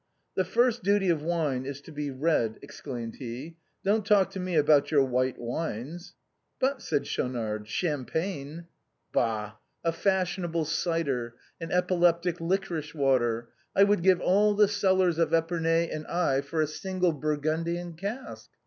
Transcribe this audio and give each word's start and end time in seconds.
"The 0.35 0.45
first 0.45 0.81
duty 0.81 1.09
of 1.11 1.21
wine 1.21 1.63
is 1.67 1.79
to 1.81 1.91
be 1.91 2.09
red," 2.09 2.57
exclaimed 2.63 3.17
he," 3.17 3.57
don't 3.85 4.03
talk 4.03 4.31
to 4.31 4.39
me 4.39 4.55
about 4.55 4.89
your 4.89 5.03
white 5.03 5.37
wines."" 5.37 6.15
But," 6.59 6.81
said 6.81 7.05
Schaunard, 7.05 7.67
"Champagne" 7.67 8.65
musette's 9.13 9.13
fancies. 9.13 9.53
263" 9.83 9.83
Bah! 9.83 9.87
a 9.87 9.91
fashionable 9.91 10.65
cider! 10.65 11.35
an 11.59 11.69
epileptic 11.71 12.41
licorice 12.41 12.95
water. 12.95 13.49
I 13.75 13.83
would 13.83 14.01
give 14.01 14.19
all 14.19 14.55
the 14.55 14.67
cellars 14.67 15.19
of 15.19 15.29
Épernay 15.29 15.93
and 15.95 16.05
Aï 16.07 16.43
for 16.45 16.61
a 16.63 16.65
single 16.67 17.11
Burgundian 17.11 17.93
cask. 17.93 18.49